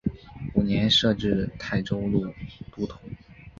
[0.55, 2.25] 五年设置泰州路
[2.75, 2.99] 都统。